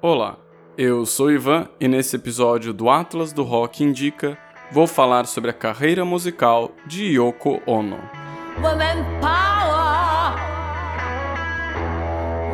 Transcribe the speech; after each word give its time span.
Olá, 0.00 0.36
eu 0.76 1.04
sou 1.04 1.28
Ivan 1.28 1.66
e 1.80 1.88
nesse 1.88 2.14
episódio 2.14 2.72
do 2.72 2.88
Atlas 2.88 3.32
do 3.32 3.42
Rock 3.42 3.82
Indica 3.82 4.38
vou 4.70 4.86
falar 4.86 5.26
sobre 5.26 5.50
a 5.50 5.52
carreira 5.52 6.04
musical 6.04 6.70
de 6.86 7.04
Yoko 7.06 7.60
Ono. 7.66 7.98
Woman 8.62 9.04
power! 9.20 10.36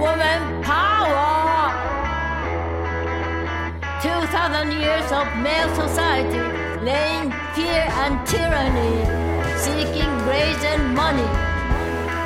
Woman 0.01 0.63
power! 0.65 1.75
2000 4.01 4.73
years 4.81 5.13
of 5.13 5.29
male 5.37 5.69
society 5.77 6.41
laying 6.83 7.31
fear 7.53 7.87
and 8.07 8.25
tyranny, 8.25 9.05
seeking 9.59 10.09
grace 10.25 10.65
and 10.65 10.95
money, 10.95 11.29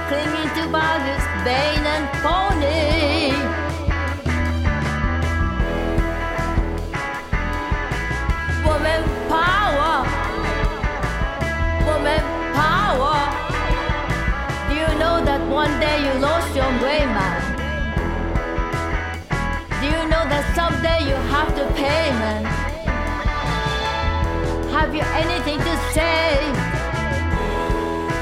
clinging 0.06 0.48
to 0.54 0.68
values 0.70 1.24
vain 1.42 1.84
and 1.84 2.08
phony. 2.22 3.67
You 16.04 16.12
lost 16.20 16.54
your 16.54 16.70
brain, 16.78 17.08
man? 17.10 17.38
Do 19.80 19.86
you 19.86 20.02
know 20.12 20.24
that 20.30 20.44
someday 20.54 21.00
you 21.10 21.16
have 21.34 21.50
to 21.58 21.64
pay, 21.74 22.10
man? 22.22 22.44
Have 24.70 24.94
you 24.94 25.02
anything 25.18 25.58
to 25.58 25.74
say? 25.94 26.38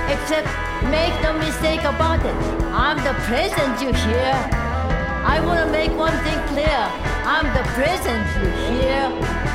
Except 0.09 0.49
make 0.89 1.15
no 1.23 1.37
mistake 1.39 1.85
about 1.85 2.25
it. 2.25 2.37
I'm 2.73 2.97
the 3.09 3.15
present 3.29 3.75
you 3.83 3.93
hear. 3.93 4.33
I 5.35 5.41
wanna 5.45 5.67
make 5.71 5.93
one 5.97 6.17
thing 6.25 6.41
clear. 6.53 6.83
I'm 7.25 7.47
the 7.59 7.65
present 7.77 8.25
you 8.41 8.49
hear. 8.69 9.46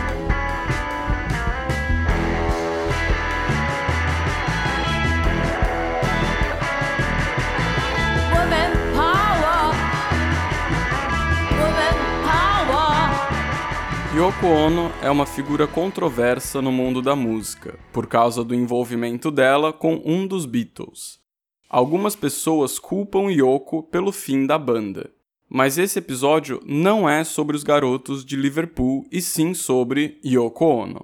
Yoko 14.22 14.46
Ono 14.46 14.94
é 15.02 15.10
uma 15.10 15.26
figura 15.26 15.66
controversa 15.66 16.62
no 16.62 16.72
mundo 16.72 17.02
da 17.02 17.16
música, 17.16 17.80
por 17.92 18.06
causa 18.06 18.44
do 18.44 18.54
envolvimento 18.54 19.32
dela 19.32 19.74
com 19.74 20.00
um 20.06 20.28
dos 20.28 20.46
Beatles. 20.46 21.20
Algumas 21.68 22.16
pessoas 22.16 22.78
culpam 22.78 23.32
Yoko 23.32 23.82
pelo 23.82 24.12
fim 24.12 24.46
da 24.46 24.60
banda, 24.60 25.10
mas 25.50 25.80
esse 25.80 25.98
episódio 25.98 26.62
não 26.68 27.10
é 27.10 27.24
sobre 27.24 27.56
os 27.56 27.64
garotos 27.64 28.24
de 28.24 28.36
Liverpool 28.36 29.08
e 29.12 29.24
sim 29.24 29.56
sobre 29.56 30.20
Yoko 30.24 30.66
Ono. 30.66 31.04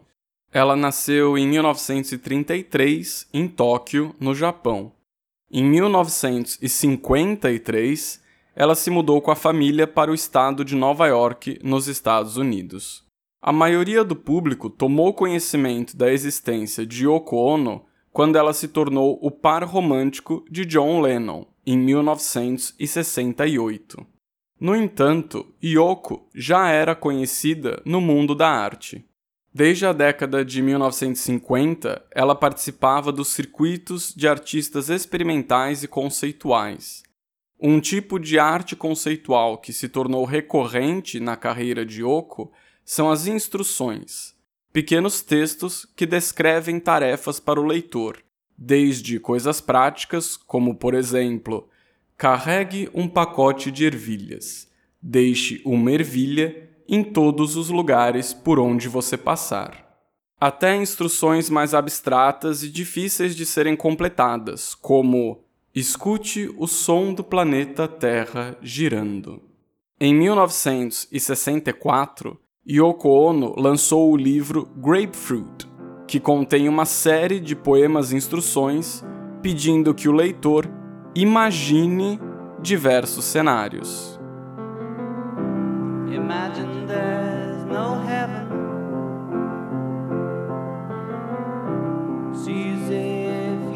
Ela 0.53 0.75
nasceu 0.75 1.39
em 1.39 1.47
1933 1.47 3.29
em 3.33 3.47
Tóquio, 3.47 4.15
no 4.19 4.35
Japão. 4.35 4.91
Em 5.51 5.65
1953, 5.65 8.21
ela 8.55 8.75
se 8.75 8.91
mudou 8.91 9.19
com 9.19 9.31
a 9.31 9.35
família 9.35 9.87
para 9.87 10.11
o 10.11 10.13
estado 10.13 10.63
de 10.63 10.75
Nova 10.75 11.07
York, 11.07 11.59
nos 11.63 11.87
Estados 11.87 12.37
Unidos. 12.37 13.06
A 13.41 13.51
maioria 13.51 14.03
do 14.03 14.15
público 14.15 14.69
tomou 14.69 15.13
conhecimento 15.13 15.95
da 15.95 16.11
existência 16.11 16.83
de 16.85 17.05
Yoko 17.05 17.35
Ono 17.35 17.85
quando 18.11 18.35
ela 18.35 18.51
se 18.51 18.67
tornou 18.67 19.19
o 19.21 19.29
par 19.29 19.63
romântico 19.63 20.43
de 20.49 20.65
John 20.65 21.01
Lennon, 21.01 21.45
em 21.65 21.77
1968. 21.77 24.03
No 24.59 24.75
entanto, 24.75 25.53
Yoko 25.63 26.27
já 26.33 26.67
era 26.69 26.95
conhecida 26.95 27.79
no 27.85 28.01
mundo 28.01 28.33
da 28.33 28.49
arte. 28.49 29.05
Desde 29.53 29.85
a 29.85 29.93
década 29.93 30.43
de 30.43 30.63
1950, 30.63 32.03
ela 32.11 32.33
participava 32.33 33.11
dos 33.11 33.27
circuitos 33.27 34.15
de 34.15 34.27
artistas 34.27 34.89
experimentais 34.89 35.83
e 35.83 35.87
conceituais. 35.87 37.03
Um 37.59 37.79
tipo 37.79 38.19
de 38.19 38.39
arte 38.39 38.75
conceitual 38.75 39.59
que 39.59 39.71
se 39.71 39.87
tornou 39.87 40.25
recorrente 40.25 41.19
na 41.19 41.35
carreira 41.35 41.85
de 41.85 42.01
Yoko 42.01 42.51
são 42.89 43.11
as 43.11 43.27
instruções, 43.27 44.33
pequenos 44.71 45.21
textos 45.21 45.85
que 45.93 46.05
descrevem 46.05 46.79
tarefas 46.79 47.37
para 47.37 47.59
o 47.59 47.65
leitor, 47.65 48.23
desde 48.57 49.19
coisas 49.19 49.59
práticas, 49.59 50.37
como 50.37 50.73
por 50.73 50.93
exemplo, 50.93 51.67
carregue 52.15 52.89
um 52.93 53.05
pacote 53.05 53.69
de 53.71 53.83
ervilhas, 53.83 54.71
deixe 55.01 55.61
uma 55.65 55.91
ervilha 55.91 56.69
em 56.87 57.03
todos 57.03 57.57
os 57.57 57.69
lugares 57.69 58.33
por 58.33 58.57
onde 58.57 58.87
você 58.87 59.17
passar. 59.17 59.85
Até 60.39 60.73
instruções 60.73 61.49
mais 61.49 61.73
abstratas 61.73 62.63
e 62.63 62.69
difíceis 62.69 63.35
de 63.35 63.45
serem 63.45 63.75
completadas, 63.75 64.73
como 64.73 65.43
escute 65.75 66.49
o 66.57 66.67
som 66.67 67.13
do 67.13 67.21
planeta 67.21 67.85
Terra 67.85 68.57
girando. 68.61 69.41
Em 69.99 70.15
1964, 70.15 72.39
Yoko 72.69 73.07
Ono 73.07 73.53
lançou 73.57 74.11
o 74.11 74.17
livro 74.17 74.67
Grapefruit, 74.75 75.65
que 76.05 76.19
contém 76.19 76.67
uma 76.67 76.83
série 76.83 77.39
de 77.39 77.55
poemas 77.55 78.11
instruções 78.11 79.05
pedindo 79.41 79.93
que 79.93 80.09
o 80.09 80.11
leitor 80.11 80.69
imagine 81.15 82.19
diversos 82.61 83.23
cenários. 83.23 84.19
Imagine 86.11 86.85
there's 86.87 87.63
no 87.63 88.01
heaven. 88.05 88.47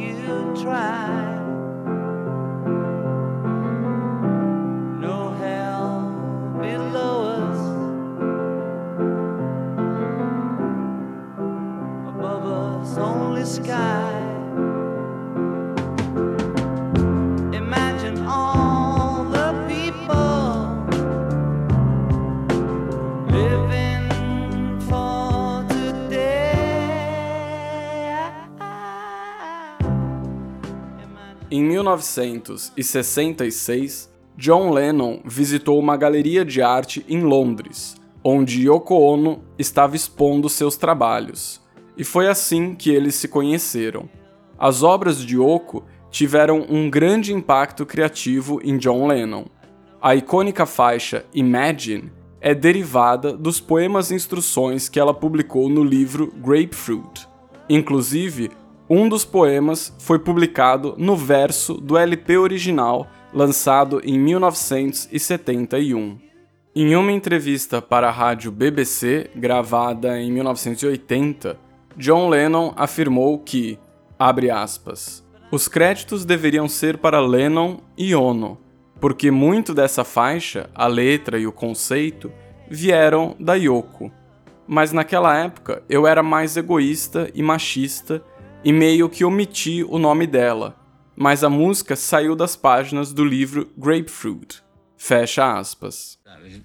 If 0.04 0.28
you 0.28 0.54
try. 0.62 1.01
Em 31.54 31.62
1966, 31.62 34.10
John 34.38 34.72
Lennon 34.72 35.20
visitou 35.26 35.78
uma 35.78 35.98
galeria 35.98 36.46
de 36.46 36.62
arte 36.62 37.06
em 37.10 37.20
Londres, 37.20 37.98
onde 38.24 38.70
Yoko 38.70 38.96
Ono 38.96 39.44
estava 39.60 39.98
expondo 39.98 40.48
seus 40.48 40.78
trabalhos, 40.78 41.60
e 41.98 42.06
foi 42.06 42.30
assim 42.30 42.74
que 42.74 42.90
eles 42.90 43.16
se 43.16 43.28
conheceram. 43.28 44.08
As 44.58 44.82
obras 44.82 45.22
de 45.22 45.36
Yoko 45.36 45.84
tiveram 46.10 46.66
um 46.70 46.90
grande 46.90 47.34
impacto 47.34 47.86
criativo 47.86 48.62
em 48.64 48.78
John 48.78 49.06
Lennon. 49.06 49.44
A 50.02 50.16
icônica 50.16 50.66
faixa 50.66 51.26
Imagine 51.34 52.14
é 52.40 52.56
derivada 52.56 53.34
dos 53.34 53.60
poemas 53.60 54.10
e 54.10 54.16
instruções 54.16 54.88
que 54.88 54.98
ela 54.98 55.14
publicou 55.14 55.68
no 55.68 55.84
livro 55.84 56.34
Grapefruit. 56.38 57.28
Inclusive, 57.70 58.52
um 58.94 59.08
dos 59.08 59.24
poemas 59.24 59.96
foi 60.00 60.20
publicado 60.20 60.96
no 60.98 61.16
verso 61.16 61.76
do 61.76 61.98
LP 61.98 62.38
original, 62.38 63.08
lançado 63.34 64.02
em 64.04 64.20
1971. 64.20 66.20
Em 66.76 66.94
uma 66.98 67.14
entrevista 67.14 67.82
para 67.82 68.10
a 68.10 68.12
rádio 68.12 68.52
BBC, 68.52 69.30
gravada 69.34 70.20
em 70.20 70.30
1980, 70.30 71.58
John 71.96 72.28
Lennon 72.28 72.74
afirmou 72.76 73.40
que, 73.40 73.80
abre 74.20 74.52
aspas, 74.52 75.26
os 75.50 75.70
créditos 75.70 76.26
deveriam 76.26 76.68
ser 76.68 76.98
para 76.98 77.22
Lennon 77.22 77.78
e 77.98 78.14
Ono, 78.14 78.58
porque 79.00 79.32
muito 79.32 79.74
dessa 79.74 80.04
faixa, 80.04 80.70
a 80.76 80.88
letra 80.88 81.40
e 81.40 81.48
o 81.48 81.54
conceito, 81.54 82.30
vieram 82.70 83.38
da 83.40 83.56
Yoko. 83.56 84.12
Mas 84.68 84.92
naquela 84.92 85.34
época 85.38 85.82
eu 85.88 86.06
era 86.06 86.22
mais 86.22 86.58
egoísta 86.58 87.32
e 87.34 87.42
machista 87.42 88.22
e 88.64 88.72
meio 88.72 89.10
que 89.10 89.26
omiti 89.26 89.84
o 89.84 89.98
nome 89.98 90.28
dela, 90.28 90.76
mas 91.16 91.44
a 91.44 91.50
música 91.50 91.96
saiu 91.96 92.36
das 92.36 92.56
páginas 92.56 93.14
do 93.14 93.24
livro 93.24 93.70
Grapefruit. 93.78 94.62
Fecha 94.98 95.58
aspas. 95.58 96.20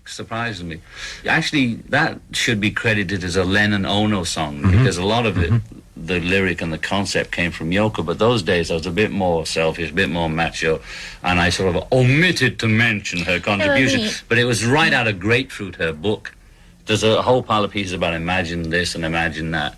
Surprised 0.04 0.62
me. 0.62 0.80
Actually, 1.26 1.76
that 1.88 2.20
should 2.32 2.60
be 2.60 2.70
credited 2.70 3.24
as 3.24 3.36
a 3.36 3.44
Lennon 3.44 3.86
Ono 3.86 4.24
song 4.24 4.62
because 4.70 4.98
a 4.98 5.04
lot 5.04 5.26
of 5.26 5.38
it, 5.38 5.52
the 5.96 6.20
lyric 6.20 6.62
and 6.62 6.72
the 6.72 6.78
concept 6.78 7.30
came 7.30 7.50
from 7.50 7.70
Yoko, 7.70 8.04
but 8.04 8.18
those 8.18 8.42
days 8.42 8.70
I 8.70 8.74
was 8.74 8.86
a 8.86 8.90
bit 8.90 9.10
more 9.10 9.46
selfish, 9.46 9.90
a 9.90 9.94
bit 9.94 10.08
more 10.10 10.28
macho, 10.28 10.80
and 11.22 11.40
I 11.40 11.50
sort 11.50 11.74
of 11.74 11.84
omitted 11.92 12.58
to 12.60 12.68
mention 12.68 13.20
her 13.20 13.40
contribution. 13.40 14.08
But 14.28 14.38
it 14.38 14.44
was 14.44 14.64
right 14.64 14.92
out 14.92 15.08
of 15.08 15.18
Grapefruit, 15.18 15.76
her 15.76 15.92
book. 15.92 16.34
There's 16.86 17.02
a 17.02 17.22
whole 17.22 17.42
pile 17.42 17.64
of 17.64 17.70
pieces 17.70 17.92
about 17.92 18.14
imagine 18.14 18.70
this 18.70 18.94
and 18.94 19.04
imagine 19.04 19.50
that, 19.52 19.76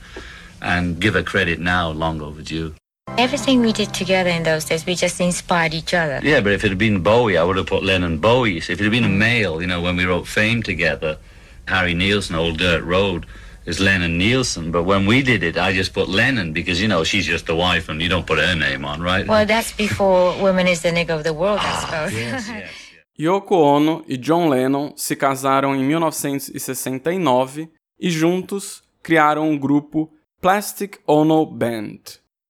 and 0.60 1.00
give 1.00 1.14
her 1.14 1.22
credit 1.22 1.58
now, 1.58 1.90
long 1.90 2.20
overdue. 2.20 2.74
Everything 3.16 3.60
we 3.60 3.72
did 3.72 3.92
together 3.94 4.30
in 4.30 4.42
those 4.42 4.64
days, 4.64 4.84
we 4.86 4.94
just 4.94 5.20
inspired 5.20 5.74
each 5.74 5.94
other. 5.94 6.20
Yeah, 6.22 6.40
but 6.40 6.52
if 6.52 6.64
it 6.64 6.68
had 6.68 6.78
been 6.78 7.02
Bowie, 7.02 7.36
I 7.36 7.42
would 7.42 7.56
have 7.56 7.66
put 7.66 7.82
Lennon 7.82 8.18
Bowie. 8.18 8.58
If 8.58 8.70
it 8.70 8.78
had 8.78 8.90
been 8.90 9.04
a 9.04 9.08
male, 9.08 9.60
you 9.60 9.66
know, 9.66 9.80
when 9.80 9.96
we 9.96 10.04
wrote 10.04 10.28
Fame 10.28 10.62
together, 10.62 11.18
Harry 11.66 11.94
Nielsen, 11.94 12.36
Old 12.36 12.58
Dirt 12.58 12.84
Road, 12.84 13.26
is 13.66 13.80
Lennon 13.80 14.16
Nielsen. 14.18 14.70
But 14.70 14.84
when 14.84 15.06
we 15.06 15.22
did 15.22 15.42
it, 15.42 15.58
I 15.58 15.72
just 15.72 15.92
put 15.92 16.08
Lennon 16.08 16.52
because, 16.52 16.80
you 16.80 16.88
know, 16.88 17.04
she's 17.04 17.26
just 17.26 17.46
the 17.46 17.54
wife 17.54 17.88
and 17.88 18.00
you 18.00 18.08
don't 18.08 18.26
put 18.26 18.38
her 18.38 18.54
name 18.54 18.84
on, 18.84 19.02
right? 19.02 19.26
Well, 19.26 19.44
that's 19.46 19.72
before 19.72 20.40
women 20.46 20.66
is 20.66 20.82
the 20.82 20.90
nigger 20.90 21.16
of 21.16 21.24
the 21.24 21.34
world, 21.34 21.60
I 21.60 21.64
ah, 21.64 21.80
suppose. 21.80 22.14
yes, 22.14 22.48
yes. 22.48 22.70
Yoko 23.18 23.56
Ono 23.56 24.04
e 24.06 24.16
John 24.16 24.48
Lennon 24.48 24.92
se 24.96 25.16
casaram 25.16 25.74
em 25.74 25.82
1969 25.84 27.68
e 27.98 28.10
juntos 28.10 28.80
criaram 29.02 29.52
o 29.52 29.58
grupo 29.58 30.08
Plastic 30.40 31.00
Ono 31.04 31.44
Band. 31.44 31.98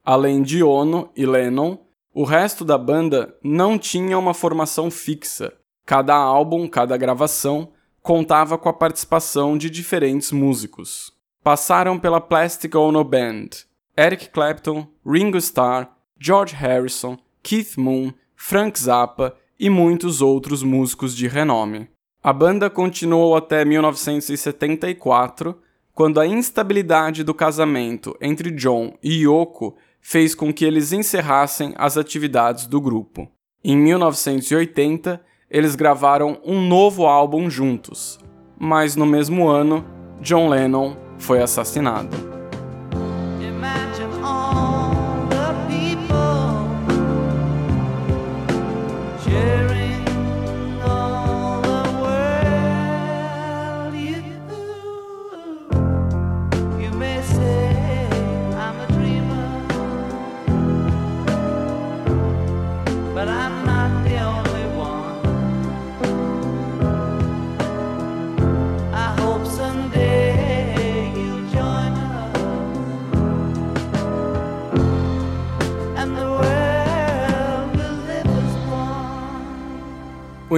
Além 0.04 0.42
de 0.42 0.62
Ono 0.62 1.10
e 1.16 1.24
Lennon, 1.24 1.78
o 2.12 2.22
resto 2.22 2.62
da 2.62 2.76
banda 2.76 3.34
não 3.42 3.78
tinha 3.78 4.18
uma 4.18 4.34
formação 4.34 4.90
fixa. 4.90 5.54
Cada 5.86 6.14
álbum, 6.14 6.68
cada 6.68 6.98
gravação, 6.98 7.72
contava 8.02 8.58
com 8.58 8.68
a 8.68 8.74
participação 8.74 9.56
de 9.56 9.70
diferentes 9.70 10.32
músicos. 10.32 11.14
Passaram 11.42 11.98
pela 11.98 12.20
Plastic 12.20 12.74
Ono 12.74 13.02
Band 13.02 13.48
Eric 13.96 14.28
Clapton, 14.28 14.86
Ringo 15.06 15.38
Starr, 15.38 15.88
George 16.20 16.54
Harrison, 16.54 17.16
Keith 17.42 17.78
Moon, 17.78 18.12
Frank 18.36 18.78
Zappa 18.78 19.34
e 19.58 19.70
muitos 19.70 20.20
outros 20.20 20.62
músicos 20.62 21.16
de 21.16 21.26
renome. 21.26 21.88
A 22.22 22.34
banda 22.34 22.68
continuou 22.68 23.34
até 23.34 23.64
1974, 23.64 25.58
quando 25.98 26.20
a 26.20 26.26
instabilidade 26.28 27.24
do 27.24 27.34
casamento 27.34 28.16
entre 28.20 28.52
John 28.52 28.94
e 29.02 29.24
Yoko 29.24 29.74
fez 30.00 30.32
com 30.32 30.54
que 30.54 30.64
eles 30.64 30.92
encerrassem 30.92 31.74
as 31.76 31.96
atividades 31.96 32.68
do 32.68 32.80
grupo. 32.80 33.28
Em 33.64 33.76
1980, 33.76 35.20
eles 35.50 35.74
gravaram 35.74 36.40
um 36.44 36.64
novo 36.64 37.04
álbum 37.04 37.50
juntos, 37.50 38.16
mas 38.56 38.94
no 38.94 39.04
mesmo 39.04 39.48
ano, 39.48 39.84
John 40.20 40.48
Lennon 40.48 40.94
foi 41.18 41.42
assassinado. 41.42 42.37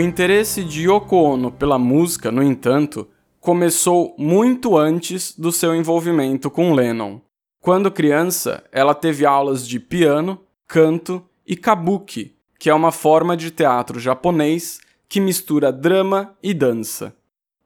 O 0.00 0.02
interesse 0.02 0.64
de 0.64 0.88
Yoko 0.88 1.14
Ono 1.14 1.52
pela 1.52 1.78
música, 1.78 2.32
no 2.32 2.42
entanto, 2.42 3.06
começou 3.38 4.14
muito 4.16 4.74
antes 4.74 5.38
do 5.38 5.52
seu 5.52 5.76
envolvimento 5.76 6.50
com 6.50 6.72
Lennon. 6.72 7.20
Quando 7.60 7.90
criança, 7.90 8.64
ela 8.72 8.94
teve 8.94 9.26
aulas 9.26 9.68
de 9.68 9.78
piano, 9.78 10.40
canto 10.66 11.22
e 11.46 11.54
kabuki, 11.54 12.34
que 12.58 12.70
é 12.70 12.74
uma 12.74 12.90
forma 12.90 13.36
de 13.36 13.50
teatro 13.50 14.00
japonês 14.00 14.80
que 15.06 15.20
mistura 15.20 15.70
drama 15.70 16.34
e 16.42 16.54
dança. 16.54 17.14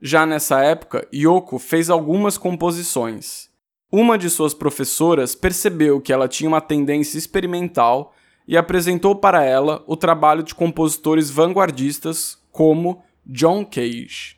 Já 0.02 0.26
nessa 0.26 0.60
época, 0.60 1.06
Yoko 1.14 1.56
fez 1.60 1.88
algumas 1.88 2.36
composições. 2.36 3.48
Uma 3.92 4.18
de 4.18 4.28
suas 4.28 4.52
professoras 4.52 5.36
percebeu 5.36 6.00
que 6.00 6.12
ela 6.12 6.26
tinha 6.26 6.48
uma 6.48 6.60
tendência 6.60 7.16
experimental 7.16 8.12
e 8.46 8.56
apresentou 8.56 9.16
para 9.16 9.42
ela 9.42 9.82
o 9.86 9.96
trabalho 9.96 10.42
de 10.42 10.54
compositores 10.54 11.30
vanguardistas 11.30 12.38
como 12.52 13.02
John 13.26 13.64
Cage. 13.64 14.36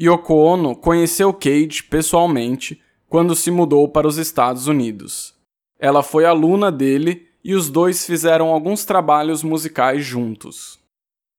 Yoko 0.00 0.34
Ono 0.34 0.74
conheceu 0.74 1.32
Cage 1.32 1.82
pessoalmente 1.82 2.80
quando 3.08 3.36
se 3.36 3.50
mudou 3.50 3.88
para 3.88 4.08
os 4.08 4.16
Estados 4.16 4.66
Unidos. 4.66 5.34
Ela 5.78 6.02
foi 6.02 6.24
aluna 6.24 6.72
dele 6.72 7.28
e 7.44 7.54
os 7.54 7.68
dois 7.68 8.06
fizeram 8.06 8.48
alguns 8.48 8.84
trabalhos 8.84 9.42
musicais 9.42 10.04
juntos. 10.04 10.78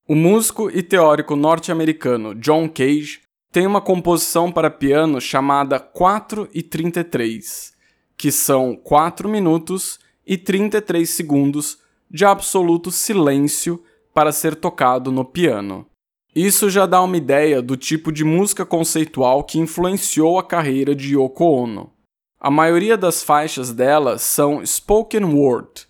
O 0.07 0.15
músico 0.15 0.69
e 0.69 0.83
teórico 0.83 1.35
norte-americano 1.35 2.35
John 2.35 2.67
Cage 2.67 3.21
tem 3.51 3.65
uma 3.65 3.79
composição 3.79 4.51
para 4.51 4.69
piano 4.69 5.21
chamada 5.21 5.79
4 5.79 6.49
e 6.53 6.61
33, 6.61 7.73
que 8.17 8.31
são 8.31 8.75
4 8.75 9.29
minutos 9.29 9.99
e 10.25 10.37
33 10.37 11.09
segundos 11.09 11.77
de 12.13 12.23
absoluto 12.23 12.91
silêncio 12.91 13.83
para 14.13 14.31
ser 14.31 14.55
tocado 14.55 15.11
no 15.11 15.25
piano. 15.25 15.87
Isso 16.35 16.69
já 16.69 16.85
dá 16.85 17.01
uma 17.01 17.17
ideia 17.17 17.61
do 17.61 17.75
tipo 17.75 18.11
de 18.11 18.23
música 18.23 18.65
conceitual 18.65 19.43
que 19.43 19.59
influenciou 19.59 20.37
a 20.37 20.43
carreira 20.43 20.95
de 20.95 21.15
Yoko 21.15 21.43
Ono. 21.43 21.91
A 22.39 22.51
maioria 22.51 22.95
das 22.95 23.23
faixas 23.23 23.71
dela 23.71 24.17
são 24.17 24.63
spoken 24.65 25.23
word, 25.23 25.87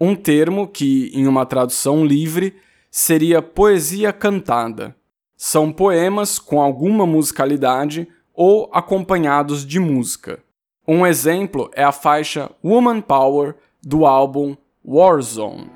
um 0.00 0.14
termo 0.14 0.68
que, 0.68 1.10
em 1.14 1.26
uma 1.26 1.46
tradução 1.46 2.04
livre, 2.04 2.56
seria 2.90 3.42
poesia 3.42 4.12
cantada. 4.12 4.94
São 5.36 5.72
poemas 5.72 6.38
com 6.38 6.60
alguma 6.60 7.06
musicalidade 7.06 8.06
ou 8.32 8.70
acompanhados 8.72 9.66
de 9.66 9.80
música. 9.80 10.40
Um 10.86 11.06
exemplo 11.06 11.70
é 11.74 11.82
a 11.82 11.92
faixa 11.92 12.50
Woman 12.62 13.00
Power 13.00 13.56
do 13.82 14.04
álbum 14.04 14.56
Warzone. 14.86 15.70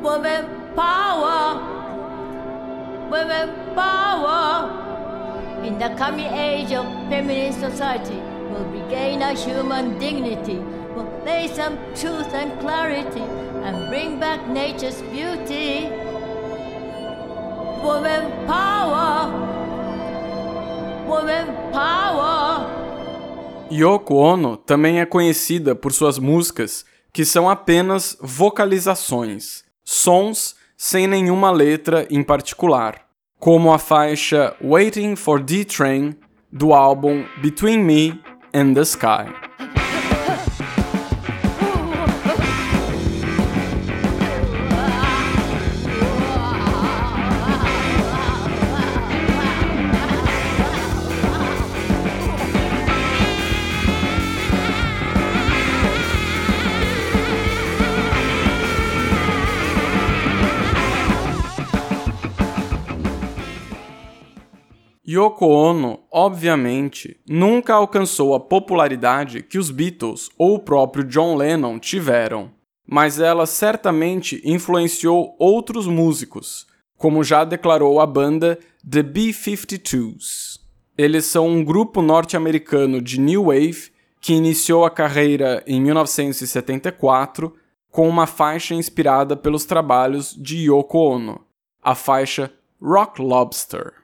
Women 0.00 0.72
power, 0.74 1.60
women 3.10 3.74
power. 3.74 5.60
In 5.62 5.78
the 5.78 5.90
coming 5.98 6.32
age 6.32 6.72
of 6.72 6.86
feminist 7.10 7.60
society, 7.60 8.18
will 8.50 8.64
regain 8.72 9.22
our 9.22 9.34
human 9.34 9.98
dignity, 9.98 10.56
will 10.96 11.22
lay 11.26 11.48
some 11.48 11.76
truth 11.94 12.32
and 12.32 12.58
clarity, 12.60 13.20
and 13.20 13.90
bring 13.90 14.18
back 14.18 14.40
nature's 14.48 15.02
beauty. 15.12 15.90
Women 17.84 18.46
power, 18.46 19.28
women 21.06 21.46
power. 21.72 22.64
Yoko 23.70 24.14
Ono 24.14 24.56
também 24.56 24.98
é 24.98 25.04
conhecida 25.04 25.74
por 25.74 25.92
suas 25.92 26.18
músicas 26.18 26.86
que 27.12 27.24
são 27.24 27.48
apenas 27.48 28.16
vocalizações, 28.20 29.64
sons 29.84 30.56
sem 30.76 31.06
nenhuma 31.06 31.50
letra 31.50 32.06
em 32.10 32.22
particular, 32.22 33.06
como 33.38 33.72
a 33.72 33.78
faixa 33.78 34.54
Waiting 34.62 35.16
for 35.16 35.40
D-Train 35.42 36.16
do 36.52 36.72
álbum 36.72 37.24
Between 37.42 37.78
Me 37.78 38.20
and 38.54 38.74
the 38.74 38.82
Sky. 38.82 39.47
Yoko 65.18 65.46
Ono, 65.46 65.98
obviamente, 66.12 67.18
nunca 67.28 67.74
alcançou 67.74 68.36
a 68.36 68.40
popularidade 68.40 69.42
que 69.42 69.58
os 69.58 69.68
Beatles 69.68 70.30
ou 70.38 70.54
o 70.54 70.58
próprio 70.60 71.02
John 71.02 71.34
Lennon 71.34 71.80
tiveram, 71.80 72.52
mas 72.86 73.18
ela 73.18 73.44
certamente 73.44 74.40
influenciou 74.44 75.34
outros 75.36 75.88
músicos, 75.88 76.68
como 76.96 77.24
já 77.24 77.42
declarou 77.42 78.00
a 78.00 78.06
banda 78.06 78.60
The 78.88 79.02
B-52s. 79.02 80.60
Eles 80.96 81.24
são 81.24 81.48
um 81.48 81.64
grupo 81.64 82.00
norte-americano 82.00 83.02
de 83.02 83.18
new 83.18 83.46
wave 83.46 83.90
que 84.20 84.34
iniciou 84.34 84.84
a 84.84 84.90
carreira 84.90 85.64
em 85.66 85.80
1974 85.80 87.52
com 87.90 88.08
uma 88.08 88.28
faixa 88.28 88.72
inspirada 88.72 89.36
pelos 89.36 89.64
trabalhos 89.64 90.32
de 90.32 90.70
Yoko 90.70 90.98
Ono, 90.98 91.40
a 91.82 91.96
faixa 91.96 92.52
Rock 92.80 93.20
Lobster. 93.20 93.94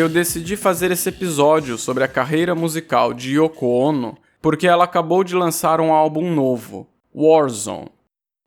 Eu 0.00 0.08
decidi 0.08 0.56
fazer 0.56 0.90
esse 0.90 1.10
episódio 1.10 1.76
sobre 1.76 2.02
a 2.02 2.08
carreira 2.08 2.54
musical 2.54 3.12
de 3.12 3.36
Yoko 3.36 3.66
Ono 3.66 4.16
porque 4.40 4.66
ela 4.66 4.84
acabou 4.84 5.22
de 5.22 5.34
lançar 5.34 5.78
um 5.78 5.92
álbum 5.92 6.34
novo, 6.34 6.88
Warzone. 7.14 7.90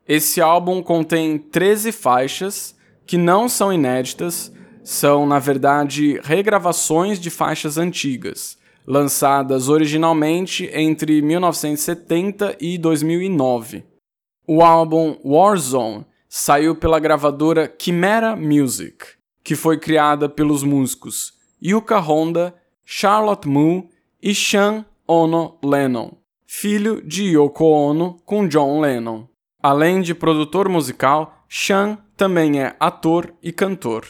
Esse 0.07 0.41
álbum 0.41 0.81
contém 0.81 1.37
13 1.37 1.91
faixas 1.91 2.75
que 3.05 3.19
não 3.19 3.47
são 3.47 3.71
inéditas, 3.71 4.51
são 4.83 5.27
na 5.27 5.37
verdade 5.37 6.19
regravações 6.23 7.19
de 7.19 7.29
faixas 7.29 7.77
antigas, 7.77 8.57
lançadas 8.87 9.69
originalmente 9.69 10.67
entre 10.73 11.21
1970 11.21 12.57
e 12.59 12.79
2009. 12.79 13.85
O 14.47 14.63
álbum 14.63 15.19
Warzone 15.23 16.03
saiu 16.27 16.75
pela 16.75 16.99
gravadora 16.99 17.71
Chimera 17.79 18.35
Music, 18.35 19.05
que 19.43 19.55
foi 19.55 19.77
criada 19.77 20.27
pelos 20.27 20.63
músicos 20.63 21.42
Yuka 21.65 21.97
Honda, 21.97 22.53
Charlotte 22.85 23.47
Mu 23.47 23.89
e 24.21 24.35
Sean 24.35 24.85
Ono 25.07 25.57
Lennon, 25.63 26.11
filho 26.45 27.01
de 27.01 27.23
Yoko 27.23 27.63
Ono 27.63 28.17
com 28.25 28.47
John 28.47 28.81
Lennon. 28.81 29.27
Além 29.61 30.01
de 30.01 30.13
produtor 30.13 30.67
musical, 30.67 31.45
Sean 31.47 31.97
também 32.17 32.59
é 32.59 32.75
ator 32.79 33.33
e 33.41 33.53
cantor. 33.53 34.07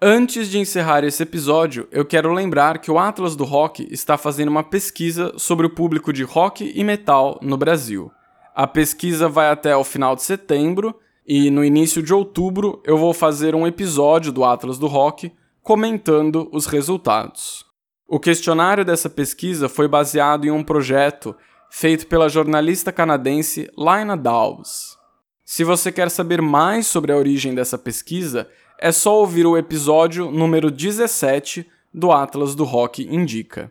Antes 0.00 0.48
de 0.48 0.58
encerrar 0.58 1.02
esse 1.02 1.24
episódio, 1.24 1.88
eu 1.90 2.04
quero 2.04 2.32
lembrar 2.32 2.78
que 2.78 2.90
o 2.90 2.98
Atlas 2.98 3.34
do 3.34 3.44
Rock 3.44 3.86
está 3.90 4.16
fazendo 4.16 4.48
uma 4.48 4.62
pesquisa 4.62 5.32
sobre 5.36 5.66
o 5.66 5.70
público 5.70 6.12
de 6.12 6.22
rock 6.22 6.72
e 6.72 6.84
metal 6.84 7.38
no 7.42 7.56
Brasil. 7.56 8.12
A 8.54 8.66
pesquisa 8.66 9.28
vai 9.28 9.50
até 9.50 9.76
o 9.76 9.82
final 9.82 10.14
de 10.14 10.22
setembro 10.22 10.94
e 11.26 11.50
no 11.50 11.64
início 11.64 12.00
de 12.00 12.14
outubro 12.14 12.80
eu 12.84 12.96
vou 12.96 13.12
fazer 13.12 13.54
um 13.56 13.66
episódio 13.66 14.30
do 14.30 14.44
Atlas 14.44 14.78
do 14.78 14.86
Rock 14.86 15.32
comentando 15.62 16.48
os 16.52 16.66
resultados. 16.66 17.64
O 18.08 18.18
questionário 18.18 18.84
dessa 18.84 19.08
pesquisa 19.08 19.68
foi 19.68 19.86
baseado 19.86 20.44
em 20.44 20.50
um 20.50 20.62
projeto 20.62 21.34
feito 21.70 22.06
pela 22.06 22.28
jornalista 22.28 22.92
canadense 22.92 23.70
Lina 23.78 24.16
Dawes. 24.16 24.98
Se 25.44 25.64
você 25.64 25.92
quer 25.92 26.10
saber 26.10 26.42
mais 26.42 26.86
sobre 26.86 27.12
a 27.12 27.16
origem 27.16 27.54
dessa 27.54 27.78
pesquisa, 27.78 28.48
é 28.78 28.90
só 28.90 29.18
ouvir 29.18 29.46
o 29.46 29.56
episódio 29.56 30.30
número 30.30 30.70
17 30.70 31.66
do 31.94 32.10
Atlas 32.10 32.54
do 32.54 32.64
Rock 32.64 33.04
Indica. 33.04 33.70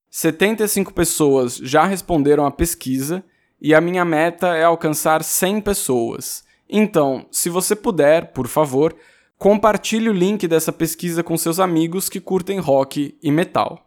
75 0.09 0.93
pessoas 0.93 1.55
já 1.55 1.85
responderam 1.85 2.45
à 2.45 2.51
pesquisa 2.51 3.23
e 3.61 3.73
a 3.73 3.79
minha 3.79 4.03
meta 4.03 4.55
é 4.55 4.63
alcançar 4.63 5.23
100 5.23 5.61
pessoas. 5.61 6.43
Então, 6.69 7.25
se 7.31 7.49
você 7.49 7.75
puder, 7.75 8.33
por 8.33 8.47
favor, 8.47 8.95
compartilhe 9.37 10.09
o 10.09 10.13
link 10.13 10.47
dessa 10.47 10.71
pesquisa 10.71 11.23
com 11.23 11.37
seus 11.37 11.59
amigos 11.59 12.09
que 12.09 12.19
curtem 12.19 12.59
rock 12.59 13.17
e 13.21 13.31
metal. 13.31 13.85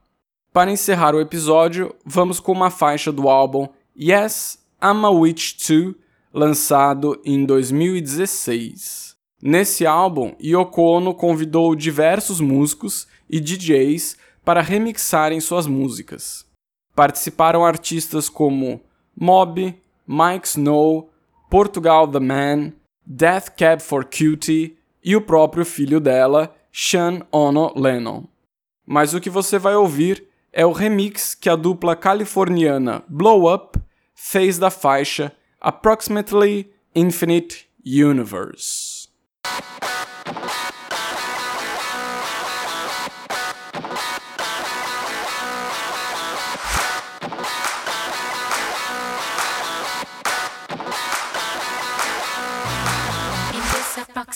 Para 0.53 0.71
encerrar 0.71 1.15
o 1.15 1.21
episódio, 1.21 1.95
vamos 2.07 2.41
com 2.41 2.53
uma 2.53 2.71
faixa 2.71 3.11
do 3.11 3.29
álbum 3.29 3.69
Yes, 3.99 4.59
I'm 4.83 5.05
a 5.05 5.11
Witch 5.11 5.55
Too, 5.67 5.95
lançado 6.33 7.21
em 7.25 7.45
2016. 7.45 9.14
Nesse 9.47 9.85
álbum, 9.85 10.35
Yoko 10.43 10.81
Ono 10.81 11.13
convidou 11.13 11.75
diversos 11.75 12.41
músicos 12.41 13.07
e 13.29 13.39
DJs 13.39 14.17
para 14.43 14.63
remixarem 14.63 15.39
suas 15.39 15.67
músicas. 15.67 16.47
Participaram 16.97 17.63
artistas 17.63 18.31
como 18.31 18.81
Mob, 19.15 19.79
Mike 20.09 20.49
Snow, 20.49 21.11
Portugal 21.51 22.09
The 22.09 22.21
Man, 22.21 22.73
Death 23.05 23.51
Cab 23.55 23.83
for 23.83 24.07
Cutie 24.07 24.79
e 25.05 25.15
o 25.15 25.21
próprio 25.21 25.67
filho 25.67 26.01
dela, 26.01 26.57
Sean 26.73 27.21
Ono 27.31 27.71
Lennon. 27.79 28.25
Mas 28.87 29.13
o 29.13 29.21
que 29.21 29.29
você 29.29 29.59
vai 29.59 29.75
ouvir 29.75 30.27
é 30.55 30.65
o 30.65 30.73
remix 30.73 31.35
que 31.35 31.51
a 31.51 31.57
dupla 31.57 31.95
californiana 31.95 33.05
Blow 33.07 33.53
Up 33.53 33.79
fez 34.15 34.59
da 34.59 34.71
faixa 34.71 35.31
Approximately 35.61 36.73
Infinite 36.95 37.69
Universe. 37.85 38.94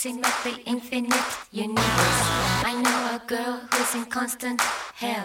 This 0.02 0.14
approximately 0.14 0.62
infinite 0.64 1.25
universe, 1.50 2.21
I 2.64 2.81
know 2.83 3.17
a 3.17 3.26
girl 3.26 3.61
who's 3.73 3.95
in 3.95 4.05
constant 4.05 4.61
hell. 4.95 5.25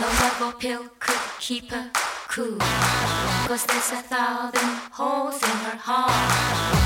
No 0.00 0.44
love 0.44 0.58
pill 0.58 0.88
could 0.98 1.20
keep 1.38 1.70
her 1.70 1.90
cool. 2.28 2.58
Cause 3.46 3.64
there's 3.66 3.92
a 3.92 4.02
thousand 4.02 4.70
holes 4.90 5.40
in 5.42 5.56
her 5.66 5.76
heart. 5.76 6.85